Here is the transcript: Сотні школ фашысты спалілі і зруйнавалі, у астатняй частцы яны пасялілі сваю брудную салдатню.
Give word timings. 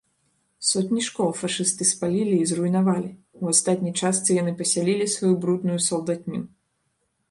Сотні 0.69 1.01
школ 1.07 1.29
фашысты 1.41 1.83
спалілі 1.91 2.33
і 2.39 2.49
зруйнавалі, 2.53 3.13
у 3.43 3.55
астатняй 3.55 3.93
частцы 4.03 4.41
яны 4.43 4.59
пасялілі 4.61 5.05
сваю 5.17 5.33
брудную 5.47 5.79
салдатню. 5.91 6.47